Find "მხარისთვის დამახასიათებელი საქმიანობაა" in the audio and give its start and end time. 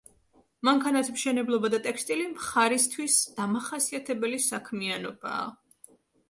2.31-5.47